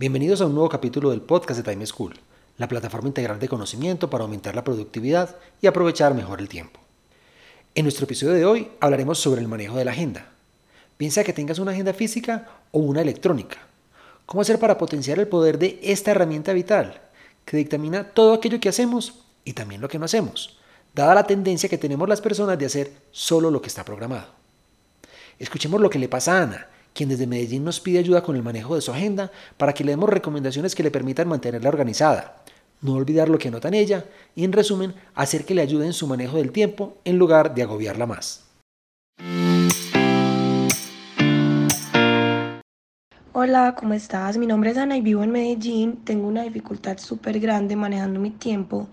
[0.00, 2.14] Bienvenidos a un nuevo capítulo del podcast de Time School,
[2.56, 6.80] la plataforma integral de conocimiento para aumentar la productividad y aprovechar mejor el tiempo.
[7.74, 10.30] En nuestro episodio de hoy hablaremos sobre el manejo de la agenda.
[10.96, 13.58] Piensa que tengas una agenda física o una electrónica.
[14.24, 17.02] ¿Cómo hacer para potenciar el poder de esta herramienta vital
[17.44, 20.58] que dictamina todo aquello que hacemos y también lo que no hacemos,
[20.94, 24.28] dada la tendencia que tenemos las personas de hacer solo lo que está programado?
[25.38, 28.42] Escuchemos lo que le pasa a Ana, quien desde Medellín nos pide ayuda con el
[28.42, 32.42] manejo de su agenda para que le demos recomendaciones que le permitan mantenerla organizada,
[32.82, 35.92] no olvidar lo que anota en ella y en resumen hacer que le ayude en
[35.92, 38.44] su manejo del tiempo en lugar de agobiarla más.
[43.32, 44.36] Hola, ¿cómo estás?
[44.36, 46.04] Mi nombre es Ana y vivo en Medellín.
[46.04, 48.88] Tengo una dificultad súper grande manejando mi tiempo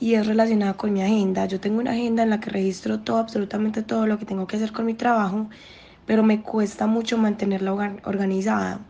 [0.00, 1.46] y es relacionada con mi agenda.
[1.46, 4.56] Yo tengo una agenda en la que registro todo, absolutamente todo lo que tengo que
[4.56, 5.48] hacer con mi trabajo
[6.06, 7.72] pero me cuesta mucho mantenerla
[8.04, 8.80] organizada.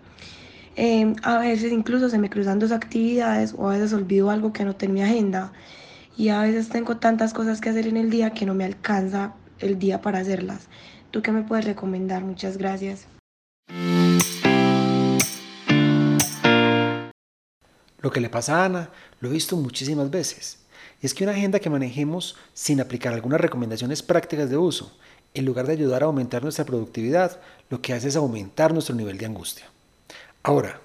[0.76, 4.62] Em, a veces incluso se me cruzan dos actividades o a veces olvido algo que
[4.62, 5.52] anoté en mi agenda
[6.16, 9.34] y a veces tengo tantas cosas que hacer en el día que no me alcanza
[9.58, 10.68] el día para hacerlas.
[11.10, 12.24] ¿Tú qué me puedes recomendar?
[12.24, 13.06] Muchas gracias.
[18.00, 20.64] Lo que le pasa a Ana lo he visto muchísimas veces.
[21.02, 24.98] Es que una agenda que manejemos sin aplicar algunas recomendaciones prácticas de uso
[25.34, 29.18] en lugar de ayudar a aumentar nuestra productividad, lo que hace es aumentar nuestro nivel
[29.18, 29.66] de angustia.
[30.42, 30.80] Ahora,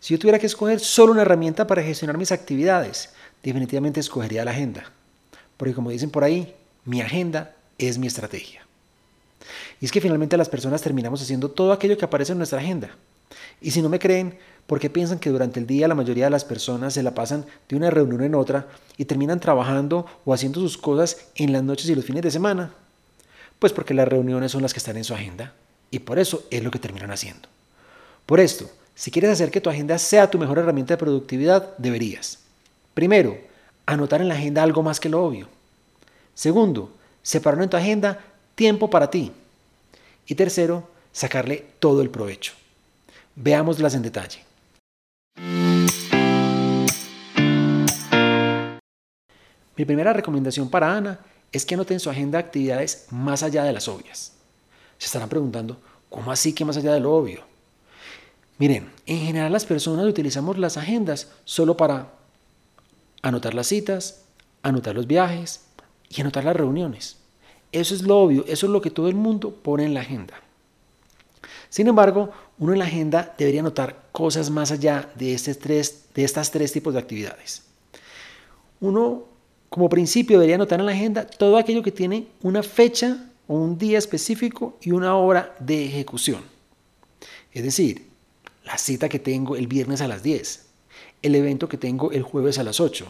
[0.00, 3.10] si yo tuviera que escoger solo una herramienta para gestionar mis actividades,
[3.42, 4.92] definitivamente escogería la agenda.
[5.56, 8.64] Porque como dicen por ahí, mi agenda es mi estrategia.
[9.80, 12.90] Y es que finalmente las personas terminamos haciendo todo aquello que aparece en nuestra agenda.
[13.60, 16.30] Y si no me creen, ¿por qué piensan que durante el día la mayoría de
[16.30, 20.60] las personas se la pasan de una reunión en otra y terminan trabajando o haciendo
[20.60, 22.72] sus cosas en las noches y los fines de semana?
[23.58, 25.52] Pues porque las reuniones son las que están en su agenda
[25.90, 27.48] y por eso es lo que terminan haciendo.
[28.26, 32.38] Por esto, si quieres hacer que tu agenda sea tu mejor herramienta de productividad, deberías.
[32.94, 33.38] Primero,
[33.86, 35.48] anotar en la agenda algo más que lo obvio.
[36.34, 36.92] Segundo,
[37.22, 38.20] separar en tu agenda
[38.54, 39.32] tiempo para ti.
[40.26, 42.52] Y tercero, sacarle todo el provecho.
[43.34, 44.44] Veámoslas en detalle.
[49.76, 51.20] Mi primera recomendación para Ana
[51.52, 54.32] es que anoten su agenda actividades más allá de las obvias.
[54.98, 55.78] Se estarán preguntando,
[56.08, 57.42] ¿cómo así que más allá de lo obvio?
[58.58, 62.12] Miren, en general las personas utilizamos las agendas solo para
[63.22, 64.22] anotar las citas,
[64.62, 65.62] anotar los viajes
[66.08, 67.16] y anotar las reuniones.
[67.70, 70.34] Eso es lo obvio, eso es lo que todo el mundo pone en la agenda.
[71.68, 76.24] Sin embargo, uno en la agenda debería anotar cosas más allá de, este tres, de
[76.24, 77.62] estas tres tipos de actividades.
[78.80, 79.24] Uno
[79.68, 83.78] como principio debería anotar en la agenda todo aquello que tiene una fecha o un
[83.78, 86.42] día específico y una hora de ejecución.
[87.52, 88.06] Es decir,
[88.64, 90.66] la cita que tengo el viernes a las 10,
[91.22, 93.06] el evento que tengo el jueves a las 8,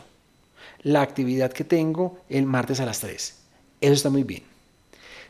[0.83, 3.35] la actividad que tengo el martes a las 3.
[3.81, 4.43] Eso está muy bien.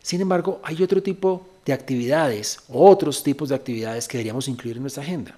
[0.02, 4.82] Sin embargo, hay otro tipo de actividades, otros tipos de actividades que deberíamos incluir en
[4.82, 5.36] nuestra agenda.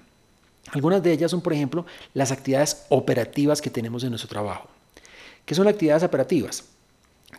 [0.71, 4.69] Algunas de ellas son, por ejemplo, las actividades operativas que tenemos en nuestro trabajo.
[5.45, 6.65] ¿Qué son actividades operativas?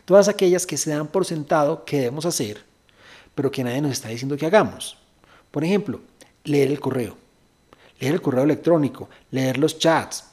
[0.05, 2.65] Todas aquellas que se dan por sentado que debemos hacer,
[3.35, 4.99] pero que nadie nos está diciendo que hagamos.
[5.51, 6.01] Por ejemplo,
[6.45, 7.17] leer el correo,
[8.01, 10.25] leer el correo electrónico, leer los chats,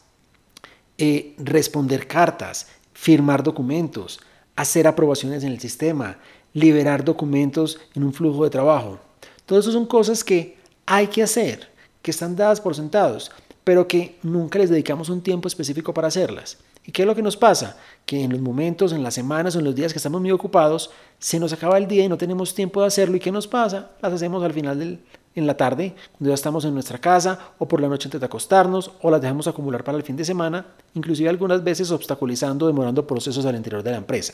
[0.97, 4.19] eh, responder cartas, firmar documentos,
[4.55, 6.17] hacer aprobaciones en el sistema,
[6.53, 8.99] liberar documentos en un flujo de trabajo.
[9.45, 11.69] Todo eso son cosas que hay que hacer,
[12.01, 13.31] que están dadas por sentados,
[13.63, 16.57] pero que nunca les dedicamos un tiempo específico para hacerlas.
[16.89, 17.77] ¿Y qué es lo que nos pasa?
[18.03, 20.89] Que en los momentos, en las semanas o en los días que estamos muy ocupados,
[21.19, 23.15] se nos acaba el día y no tenemos tiempo de hacerlo.
[23.15, 23.91] ¿Y qué nos pasa?
[24.01, 24.99] Las hacemos al final del,
[25.35, 28.25] en la tarde, cuando ya estamos en nuestra casa, o por la noche antes de
[28.25, 30.65] acostarnos, o las dejamos acumular para el fin de semana,
[30.95, 34.33] inclusive algunas veces obstaculizando, demorando procesos al interior de la empresa.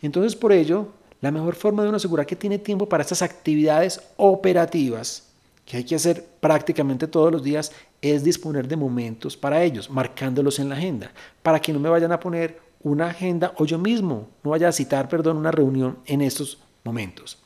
[0.00, 0.90] Entonces, por ello,
[1.22, 5.24] la mejor forma de uno asegurar que tiene tiempo para estas actividades operativas
[5.64, 7.72] que hay que hacer prácticamente todos los días
[8.04, 11.10] es disponer de momentos para ellos, marcándolos en la agenda,
[11.42, 14.72] para que no me vayan a poner una agenda o yo mismo no vaya a
[14.72, 17.38] citar, perdón, una reunión en estos momentos.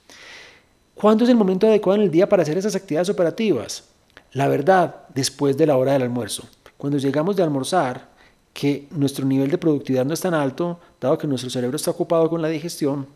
[0.94, 3.84] ¿Cuándo es el momento adecuado en el día para hacer esas actividades operativas?
[4.32, 6.48] La verdad, después de la hora del almuerzo.
[6.76, 8.08] Cuando llegamos de almorzar,
[8.52, 12.28] que nuestro nivel de productividad no es tan alto, dado que nuestro cerebro está ocupado
[12.28, 13.06] con la digestión,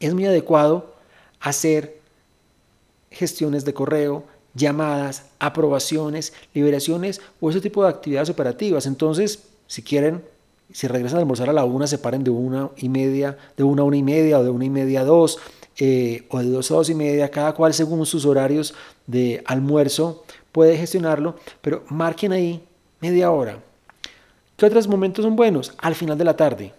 [0.00, 0.94] es muy adecuado
[1.38, 2.00] hacer
[3.10, 4.24] gestiones de correo,
[4.54, 8.86] llamadas, aprobaciones, liberaciones o ese tipo de actividades operativas.
[8.86, 10.22] Entonces, si quieren,
[10.72, 13.82] si regresan a almorzar a la una, se paren de una y media, de una
[13.82, 15.38] a una y media o de una y media a dos,
[15.78, 18.74] eh, o de dos a dos y media, cada cual según sus horarios
[19.06, 22.62] de almuerzo puede gestionarlo, pero marquen ahí
[23.00, 23.58] media hora.
[24.56, 25.72] ¿Qué otros momentos son buenos?
[25.78, 26.72] Al final de la tarde,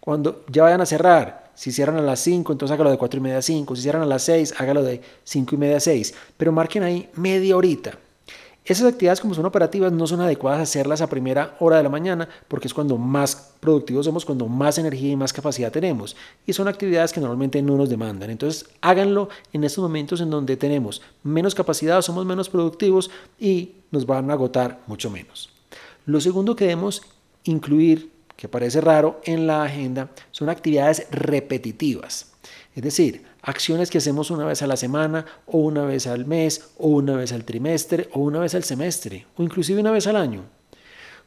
[0.00, 3.22] cuando ya vayan a cerrar, si cierran a las 5, entonces hágalo de 4 y
[3.22, 3.74] media a 5.
[3.76, 6.14] Si cierran a las 6, hágalo de 5 y media a 6.
[6.36, 7.98] Pero marquen ahí media horita.
[8.62, 12.28] Esas actividades como son operativas no son adecuadas hacerlas a primera hora de la mañana
[12.48, 16.14] porque es cuando más productivos somos, cuando más energía y más capacidad tenemos.
[16.46, 18.28] Y son actividades que normalmente no nos demandan.
[18.28, 24.04] Entonces háganlo en estos momentos en donde tenemos menos capacidad, somos menos productivos y nos
[24.04, 25.48] van a agotar mucho menos.
[26.04, 27.02] Lo segundo que debemos
[27.44, 32.32] incluir que parece raro en la agenda, son actividades repetitivas.
[32.74, 36.72] Es decir, acciones que hacemos una vez a la semana o una vez al mes
[36.78, 40.16] o una vez al trimestre o una vez al semestre o inclusive una vez al
[40.16, 40.42] año,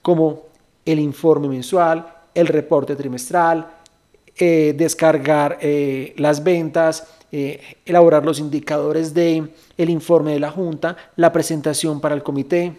[0.02, 0.44] como
[0.86, 3.68] el informe mensual, el reporte trimestral,
[4.38, 10.96] eh, descargar eh, las ventas, eh, elaborar los indicadores de el informe de la junta,
[11.16, 12.74] la presentación para el comité,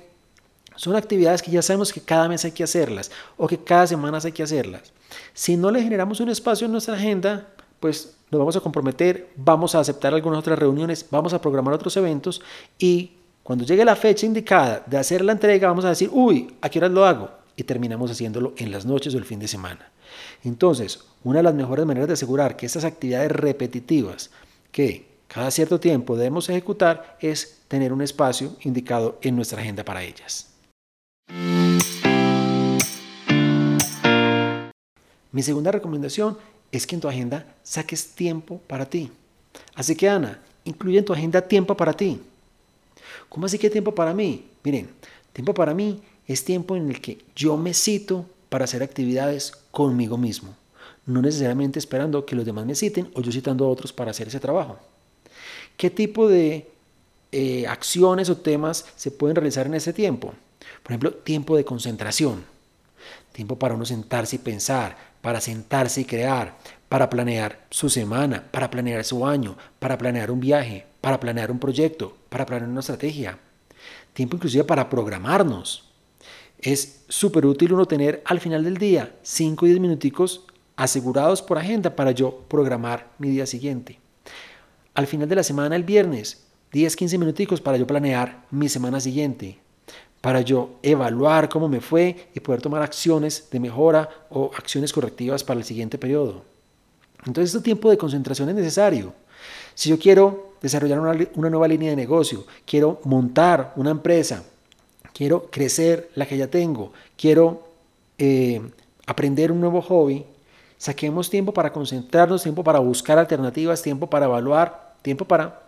[0.80, 4.18] son actividades que ya sabemos que cada mes hay que hacerlas o que cada semana
[4.24, 4.94] hay que hacerlas.
[5.34, 7.48] Si no le generamos un espacio en nuestra agenda,
[7.80, 11.98] pues nos vamos a comprometer, vamos a aceptar algunas otras reuniones, vamos a programar otros
[11.98, 12.40] eventos
[12.78, 13.12] y
[13.42, 16.78] cuando llegue la fecha indicada de hacer la entrega, vamos a decir, uy, ¿a qué
[16.78, 17.30] hora lo hago?
[17.56, 19.90] Y terminamos haciéndolo en las noches o el fin de semana.
[20.44, 24.30] Entonces, una de las mejores maneras de asegurar que estas actividades repetitivas
[24.72, 30.02] que cada cierto tiempo debemos ejecutar es tener un espacio indicado en nuestra agenda para
[30.02, 30.49] ellas.
[35.32, 36.36] Mi segunda recomendación
[36.72, 39.10] es que en tu agenda saques tiempo para ti.
[39.74, 42.20] Así que Ana, incluye en tu agenda tiempo para ti.
[43.28, 44.46] ¿Cómo así que tiempo para mí?
[44.64, 44.90] Miren,
[45.32, 50.18] tiempo para mí es tiempo en el que yo me cito para hacer actividades conmigo
[50.18, 50.54] mismo,
[51.06, 54.28] no necesariamente esperando que los demás me citen o yo citando a otros para hacer
[54.28, 54.78] ese trabajo.
[55.76, 56.68] ¿Qué tipo de
[57.32, 60.34] eh, acciones o temas se pueden realizar en ese tiempo?
[60.82, 62.44] Por ejemplo, tiempo de concentración,
[63.32, 66.56] tiempo para uno sentarse y pensar, para sentarse y crear,
[66.88, 71.58] para planear su semana, para planear su año, para planear un viaje, para planear un
[71.58, 73.38] proyecto, para planear una estrategia.
[74.12, 75.84] Tiempo inclusive para programarnos.
[76.58, 80.44] Es súper útil uno tener al final del día 5 o 10 minuticos
[80.76, 83.98] asegurados por agenda para yo programar mi día siguiente.
[84.94, 89.00] Al final de la semana, el viernes, 10, 15 minuticos para yo planear mi semana
[89.00, 89.58] siguiente
[90.20, 95.42] para yo evaluar cómo me fue y poder tomar acciones de mejora o acciones correctivas
[95.44, 96.42] para el siguiente periodo.
[97.26, 99.12] Entonces, este tiempo de concentración es necesario.
[99.74, 104.44] Si yo quiero desarrollar una, nueva línea de negocio, quiero montar una empresa,
[105.14, 107.64] quiero crecer la que ya tengo, quiero
[108.18, 108.60] eh,
[109.06, 110.26] aprender un nuevo hobby,
[110.76, 115.62] saquemos tiempo para concentrarnos, tiempo para buscar alternativas, tiempo para evaluar, tiempo para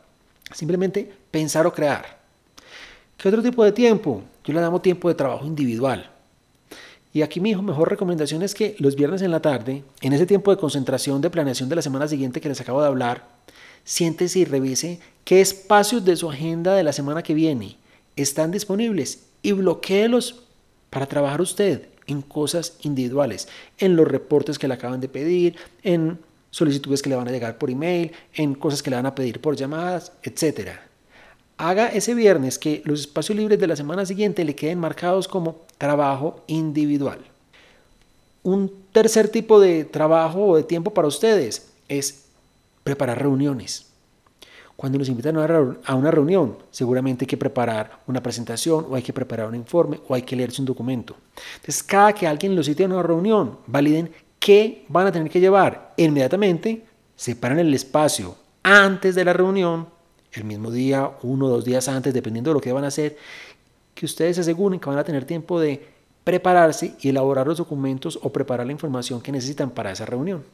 [0.53, 2.22] simplemente pensar o crear.
[3.23, 4.25] ¿Qué otro tipo de tiempo?
[4.43, 6.11] Yo le damos tiempo de trabajo individual.
[7.13, 10.51] Y aquí mi mejor recomendación es que los viernes en la tarde, en ese tiempo
[10.51, 13.29] de concentración de planeación de la semana siguiente que les acabo de hablar,
[13.85, 17.77] siéntese y revise qué espacios de su agenda de la semana que viene
[18.17, 20.43] están disponibles y bloqueelos
[20.91, 23.47] para trabajar usted en cosas individuales,
[23.79, 26.19] en los reportes que le acaban de pedir, en
[26.51, 29.41] solicitudes que le van a llegar por email, en cosas que le van a pedir
[29.41, 30.89] por llamadas, etcétera
[31.63, 35.61] haga ese viernes que los espacios libres de la semana siguiente le queden marcados como
[35.79, 37.21] trabajo individual.
[38.43, 42.25] Un tercer tipo de trabajo o de tiempo para ustedes es
[42.83, 43.87] preparar reuniones.
[44.75, 49.13] Cuando nos invitan a una reunión, seguramente hay que preparar una presentación o hay que
[49.13, 51.15] preparar un informe o hay que leerse un documento.
[51.55, 55.39] Entonces, cada que alguien los cite a una reunión, validen qué van a tener que
[55.39, 55.95] llevar.
[55.97, 59.92] Inmediatamente separan el espacio antes de la reunión
[60.33, 63.17] el mismo día, uno o dos días antes, dependiendo de lo que van a hacer,
[63.95, 65.87] que ustedes se aseguren que van a tener tiempo de
[66.25, 70.45] prepararse y elaborar los documentos o preparar la información que necesitan para esa reunión.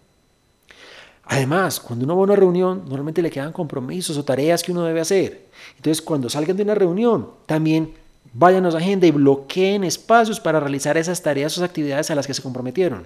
[1.24, 4.84] Además, cuando uno va a una reunión, normalmente le quedan compromisos o tareas que uno
[4.84, 5.46] debe hacer.
[5.76, 7.92] Entonces, cuando salgan de una reunión, también
[8.32, 12.26] vayan a su agenda y bloqueen espacios para realizar esas tareas o actividades a las
[12.26, 13.04] que se comprometieron.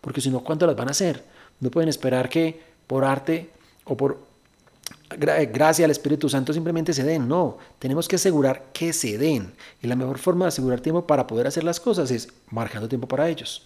[0.00, 1.24] Porque si no, ¿cuánto las van a hacer?
[1.58, 3.50] No pueden esperar que por arte
[3.84, 4.27] o por
[5.16, 7.28] gracias al Espíritu Santo simplemente se den.
[7.28, 9.52] No, tenemos que asegurar que se den.
[9.82, 13.08] Y la mejor forma de asegurar tiempo para poder hacer las cosas es marcando tiempo
[13.08, 13.62] para ellos.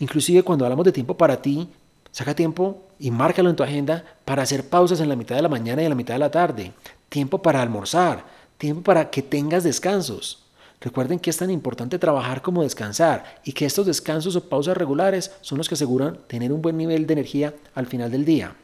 [0.00, 1.68] Inclusive cuando hablamos de tiempo para ti,
[2.12, 5.48] saca tiempo y márcalo en tu agenda para hacer pausas en la mitad de la
[5.48, 6.72] mañana y en la mitad de la tarde.
[7.08, 8.24] Tiempo para almorzar,
[8.58, 10.44] tiempo para que tengas descansos.
[10.80, 15.32] Recuerden que es tan importante trabajar como descansar y que estos descansos o pausas regulares
[15.40, 18.54] son los que aseguran tener un buen nivel de energía al final del día.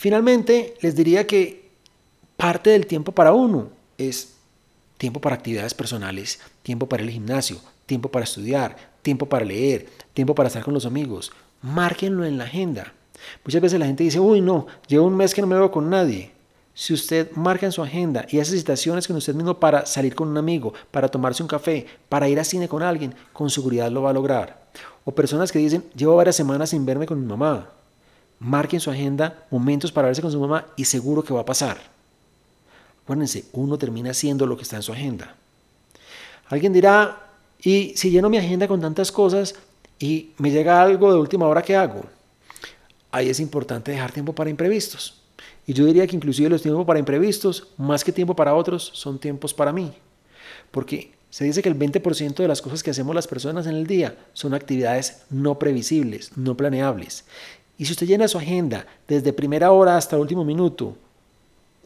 [0.00, 1.68] Finalmente, les diría que
[2.38, 4.32] parte del tiempo para uno es
[4.96, 10.34] tiempo para actividades personales, tiempo para el gimnasio, tiempo para estudiar, tiempo para leer, tiempo
[10.34, 11.30] para estar con los amigos.
[11.60, 12.94] Márquenlo en la agenda.
[13.44, 15.90] Muchas veces la gente dice, uy, no, llevo un mes que no me veo con
[15.90, 16.30] nadie.
[16.72, 20.28] Si usted marca en su agenda y hace citaciones con usted mismo para salir con
[20.28, 24.00] un amigo, para tomarse un café, para ir a cine con alguien, con seguridad lo
[24.00, 24.62] va a lograr.
[25.04, 27.79] O personas que dicen, llevo varias semanas sin verme con mi mamá.
[28.40, 31.44] Marque en su agenda momentos para verse con su mamá y seguro que va a
[31.44, 31.78] pasar.
[33.04, 35.36] Acuérdense, uno termina haciendo lo que está en su agenda.
[36.48, 37.28] Alguien dirá,
[37.62, 39.54] y si lleno mi agenda con tantas cosas
[39.98, 42.04] y me llega algo de última hora, ¿qué hago?
[43.12, 45.20] Ahí es importante dejar tiempo para imprevistos.
[45.66, 49.18] Y yo diría que inclusive los tiempos para imprevistos, más que tiempo para otros, son
[49.18, 49.92] tiempos para mí.
[50.70, 53.86] Porque se dice que el 20% de las cosas que hacemos las personas en el
[53.86, 57.24] día son actividades no previsibles, no planeables.
[57.80, 60.98] Y si usted llena su agenda desde primera hora hasta último minuto,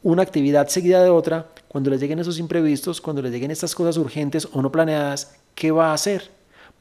[0.02, 3.96] una actividad seguida de otra, cuando le lleguen esos imprevistos, cuando le lleguen estas cosas
[3.96, 6.32] urgentes o no planeadas, ¿qué va a hacer?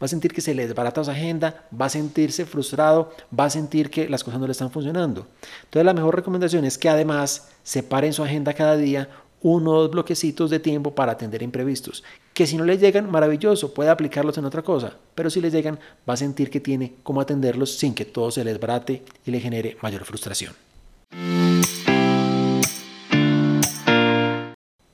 [0.02, 3.50] Va a sentir que se le desbarata su agenda, va a sentirse frustrado, va a
[3.52, 5.28] sentir que las cosas no le están funcionando.
[5.66, 9.10] Entonces la mejor recomendación es que además separe en su agenda cada día
[9.44, 12.04] uno o dos bloquecitos de tiempo para atender imprevistos.
[12.34, 15.80] Que si no le llegan, maravilloso, puede aplicarlos en otra cosa, pero si le llegan,
[16.10, 19.40] va a sentir que tiene cómo atenderlos sin que todo se le desbarate y le
[19.40, 20.54] genere mayor frustración.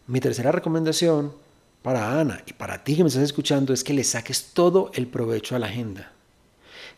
[0.07, 1.31] Mi tercera recomendación
[1.83, 5.05] para Ana y para ti que me estás escuchando es que le saques todo el
[5.05, 6.11] provecho a la agenda.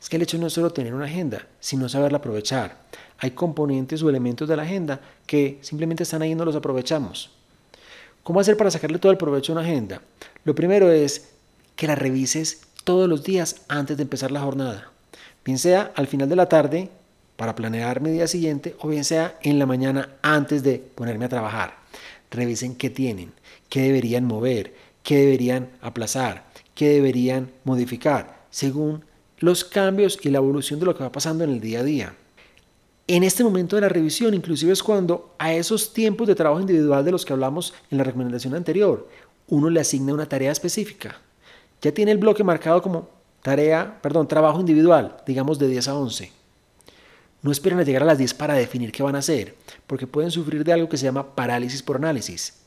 [0.01, 2.77] Es que el hecho no es solo tener una agenda, sino saberla aprovechar.
[3.19, 7.40] Hay componentes o elementos de la agenda que simplemente están ahí y no los aprovechamos.
[8.23, 10.01] ¿Cómo hacer para sacarle todo el provecho a una agenda?
[10.43, 11.29] Lo primero es
[11.75, 14.91] que la revises todos los días antes de empezar la jornada.
[15.43, 16.89] Bien sea al final de la tarde
[17.35, 21.29] para planear mi día siguiente o bien sea en la mañana antes de ponerme a
[21.29, 21.77] trabajar.
[22.29, 23.33] Revisen qué tienen,
[23.69, 29.03] qué deberían mover, qué deberían aplazar, qué deberían modificar, según
[29.39, 32.13] los cambios y la evolución de lo que va pasando en el día a día.
[33.13, 37.03] En este momento de la revisión, inclusive es cuando a esos tiempos de trabajo individual
[37.03, 39.05] de los que hablamos en la recomendación anterior,
[39.49, 41.19] uno le asigna una tarea específica.
[41.81, 43.09] Ya tiene el bloque marcado como
[43.41, 46.31] tarea, perdón, trabajo individual, digamos de 10 a 11.
[47.41, 50.31] No esperen a llegar a las 10 para definir qué van a hacer, porque pueden
[50.31, 52.61] sufrir de algo que se llama parálisis por análisis.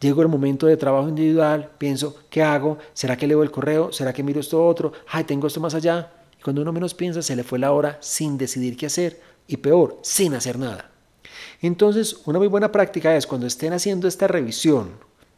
[0.00, 2.78] Llego el momento de trabajo individual, pienso, ¿qué hago?
[2.92, 3.92] ¿Será que leo el correo?
[3.92, 4.94] ¿Será que miro esto otro?
[5.06, 6.10] Ay, tengo esto más allá.
[6.36, 9.56] Y cuando uno menos piensa, se le fue la hora sin decidir qué hacer y
[9.58, 10.90] peor, sin hacer nada.
[11.60, 14.92] Entonces, una muy buena práctica es cuando estén haciendo esta revisión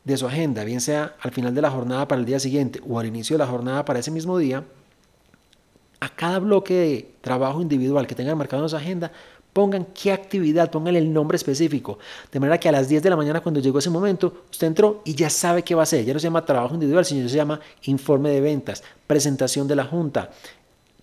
[0.05, 2.99] de su agenda, bien sea al final de la jornada para el día siguiente o
[2.99, 4.65] al inicio de la jornada para ese mismo día,
[6.01, 9.13] a cada bloque de trabajo individual que tengan marcado en su agenda,
[9.53, 11.99] Pongan qué actividad, pónganle el nombre específico.
[12.31, 15.03] De manera que a las 10 de la mañana, cuando llegó ese momento, usted entró
[15.05, 16.07] y ya sabe qué va a hacer.
[16.07, 19.85] Ya no se llama trabajo individual, sino se llama informe de ventas, presentación de la
[19.85, 20.31] junta,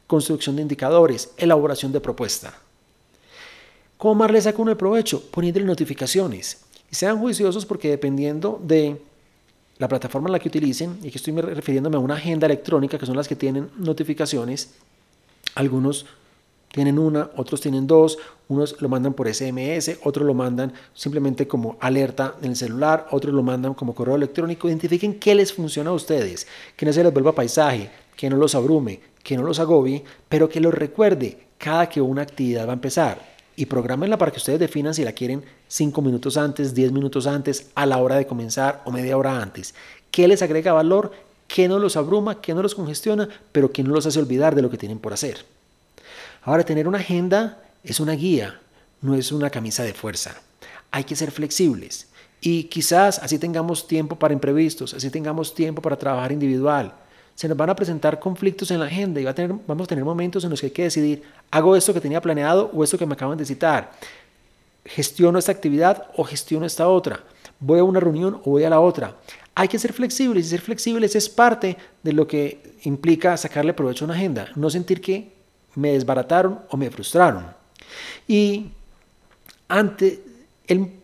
[0.08, 2.52] construcción de indicadores, elaboración de propuesta.
[4.00, 5.22] ¿Cómo más le saca uno el provecho?
[5.30, 6.62] Poniéndole notificaciones.
[6.90, 9.02] Y sean juiciosos porque dependiendo de
[9.78, 13.06] la plataforma en la que utilicen, y que estoy refiriéndome a una agenda electrónica, que
[13.06, 14.70] son las que tienen notificaciones,
[15.54, 16.06] algunos
[16.72, 21.76] tienen una, otros tienen dos, unos lo mandan por SMS, otros lo mandan simplemente como
[21.82, 24.70] alerta en el celular, otros lo mandan como correo electrónico.
[24.70, 28.56] Identifiquen qué les funciona a ustedes, que no se les vuelva paisaje, que no los
[28.56, 32.76] abrume, que no los agobie, pero que los recuerde cada que una actividad va a
[32.76, 33.39] empezar.
[33.60, 37.72] Y programenla para que ustedes definan si la quieren 5 minutos antes, 10 minutos antes,
[37.76, 39.76] a la hora de comenzar o media hora antes.
[40.12, 41.12] ¿Qué les agrega valor?
[41.46, 42.40] ¿Qué no los abruma?
[42.40, 43.28] ¿Qué no los congestiona?
[43.52, 45.46] Pero que no los hace olvidar de lo que tienen por hacer.
[46.44, 48.62] Ahora, tener una agenda es una guía,
[49.02, 50.42] no es una camisa de fuerza.
[50.92, 52.08] Hay que ser flexibles
[52.40, 56.94] y quizás así tengamos tiempo para imprevistos, así tengamos tiempo para trabajar individual.
[57.40, 59.88] Se nos van a presentar conflictos en la agenda y va a tener, vamos a
[59.88, 62.98] tener momentos en los que hay que decidir, ¿hago esto que tenía planeado o esto
[62.98, 63.94] que me acaban de citar?
[64.84, 67.24] ¿Gestiono esta actividad o gestiono esta otra?
[67.62, 69.16] ¿Voy a una reunión o voy a la otra?
[69.56, 74.04] Hay que ser flexibles y ser flexibles es parte de lo que implica sacarle provecho
[74.04, 74.50] a una agenda.
[74.58, 75.32] No sentir que
[75.76, 77.46] me desbarataron o me frustraron.
[78.28, 78.72] Y
[79.70, 80.22] ante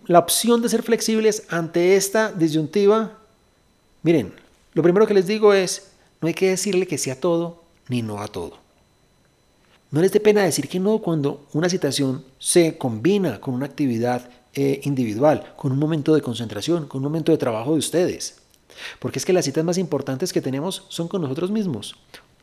[0.06, 3.20] la opción de ser flexibles ante esta disyuntiva,
[4.04, 4.34] miren,
[4.74, 5.95] lo primero que les digo es,
[6.26, 8.58] no hay que decirle que sea todo ni no a todo.
[9.92, 14.28] No les dé pena decir que no cuando una situación se combina con una actividad
[14.56, 18.38] eh, individual, con un momento de concentración, con un momento de trabajo de ustedes.
[18.98, 21.96] Porque es que las citas más importantes que tenemos son con nosotros mismos.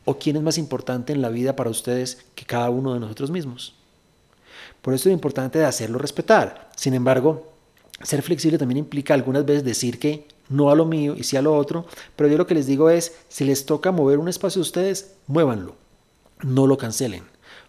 [0.05, 3.31] ¿O quién es más importante en la vida para ustedes que cada uno de nosotros
[3.31, 3.75] mismos?
[4.81, 6.69] Por eso es importante hacerlo respetar.
[6.77, 7.51] Sin embargo,
[8.01, 11.41] ser flexible también implica algunas veces decir que no a lo mío y sí a
[11.41, 11.85] lo otro,
[12.15, 15.13] pero yo lo que les digo es, si les toca mover un espacio a ustedes,
[15.27, 15.75] muévanlo,
[16.41, 17.23] no lo cancelen,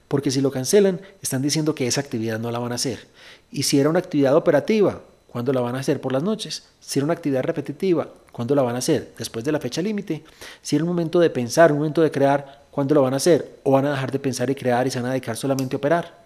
[0.09, 3.07] porque si lo cancelan, están diciendo que esa actividad no la van a hacer.
[3.51, 6.01] Y si era una actividad operativa, ¿cuándo la van a hacer?
[6.01, 6.65] Por las noches.
[6.81, 9.13] Si era una actividad repetitiva, ¿cuándo la van a hacer?
[9.17, 10.25] Después de la fecha límite.
[10.61, 13.59] Si era un momento de pensar, un momento de crear, ¿cuándo lo van a hacer?
[13.63, 15.79] ¿O van a dejar de pensar y crear y se van a dedicar solamente a
[15.79, 16.25] operar?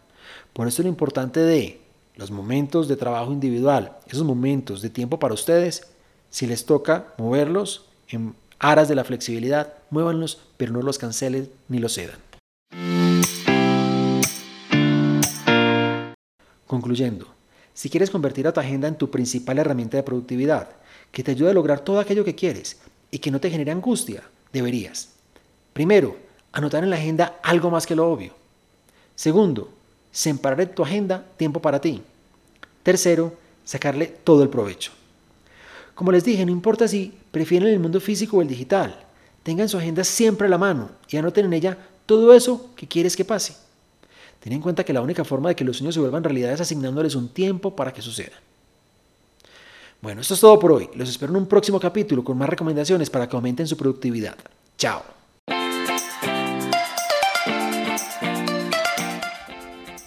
[0.52, 1.80] Por eso es lo importante de
[2.16, 5.86] los momentos de trabajo individual, esos momentos de tiempo para ustedes,
[6.30, 11.78] si les toca moverlos en aras de la flexibilidad, muévanlos, pero no los cancelen ni
[11.78, 12.18] los cedan.
[16.66, 17.26] Concluyendo,
[17.72, 20.68] si quieres convertir a tu agenda en tu principal herramienta de productividad,
[21.12, 22.78] que te ayude a lograr todo aquello que quieres
[23.10, 25.10] y que no te genere angustia, deberías.
[25.72, 26.16] Primero,
[26.52, 28.34] anotar en la agenda algo más que lo obvio.
[29.14, 29.70] Segundo,
[30.10, 32.02] separar en tu agenda tiempo para ti.
[32.82, 34.97] Tercero, sacarle todo el provecho.
[35.98, 39.04] Como les dije, no importa si prefieren el mundo físico o el digital,
[39.42, 41.76] tengan su agenda siempre a la mano y anoten en ella
[42.06, 43.56] todo eso que quieres que pase.
[44.38, 46.60] Ten en cuenta que la única forma de que los sueños se vuelvan realidad es
[46.60, 48.36] asignándoles un tiempo para que suceda.
[50.00, 50.88] Bueno, esto es todo por hoy.
[50.94, 54.36] Los espero en un próximo capítulo con más recomendaciones para que aumenten su productividad.
[54.76, 55.17] Chao.